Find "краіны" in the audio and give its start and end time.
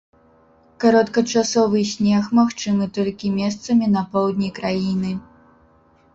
4.59-5.11